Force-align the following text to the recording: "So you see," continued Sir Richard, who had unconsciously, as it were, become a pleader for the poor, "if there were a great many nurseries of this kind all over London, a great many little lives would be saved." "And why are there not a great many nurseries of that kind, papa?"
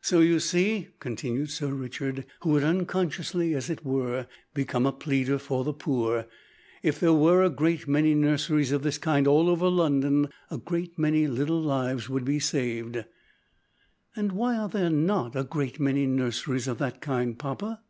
"So 0.00 0.20
you 0.20 0.40
see," 0.40 0.88
continued 0.98 1.50
Sir 1.50 1.66
Richard, 1.74 2.24
who 2.40 2.54
had 2.54 2.64
unconsciously, 2.64 3.54
as 3.54 3.68
it 3.68 3.84
were, 3.84 4.26
become 4.54 4.86
a 4.86 4.92
pleader 4.94 5.38
for 5.38 5.62
the 5.62 5.74
poor, 5.74 6.24
"if 6.82 6.98
there 6.98 7.12
were 7.12 7.42
a 7.42 7.50
great 7.50 7.86
many 7.86 8.14
nurseries 8.14 8.72
of 8.72 8.82
this 8.82 8.96
kind 8.96 9.26
all 9.26 9.50
over 9.50 9.68
London, 9.68 10.30
a 10.50 10.56
great 10.56 10.98
many 10.98 11.26
little 11.26 11.60
lives 11.60 12.08
would 12.08 12.24
be 12.24 12.40
saved." 12.40 13.04
"And 14.16 14.32
why 14.32 14.56
are 14.56 14.70
there 14.70 14.88
not 14.88 15.36
a 15.36 15.44
great 15.44 15.78
many 15.78 16.06
nurseries 16.06 16.66
of 16.66 16.78
that 16.78 17.02
kind, 17.02 17.38
papa?" 17.38 17.82